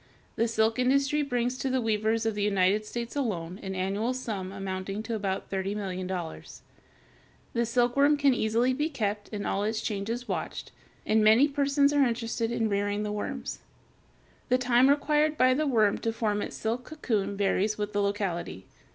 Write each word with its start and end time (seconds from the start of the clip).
The 0.35 0.47
silk 0.47 0.79
industry 0.79 1.21
brings 1.21 1.59
to 1.59 1.69
the 1.69 1.79
weavers 1.79 2.25
of 2.25 2.33
the 2.33 2.41
United 2.41 2.85
States 2.87 3.15
alone 3.15 3.59
an 3.61 3.75
annual 3.75 4.15
sum 4.15 4.51
amounting 4.51 5.03
to 5.03 5.13
about 5.13 5.51
$30,000,000. 5.51 6.61
The 7.53 7.65
silkworm 7.67 8.17
can 8.17 8.33
easily 8.33 8.73
be 8.73 8.89
kept 8.89 9.31
and 9.31 9.45
all 9.45 9.63
its 9.63 9.79
changes 9.79 10.27
watched, 10.27 10.71
and 11.05 11.23
many 11.23 11.47
persons 11.47 11.93
are 11.93 12.03
interested 12.03 12.51
in 12.51 12.67
rearing 12.67 13.03
the 13.03 13.11
worms. 13.11 13.59
The 14.49 14.57
time 14.57 14.89
required 14.89 15.37
by 15.37 15.53
the 15.53 15.67
worm 15.67 15.99
to 15.99 16.11
form 16.11 16.41
its 16.41 16.55
silk 16.55 16.85
cocoon 16.85 17.37
varies 17.37 17.77
with 17.77 17.93
the 17.93 18.01
locality. 18.01 18.65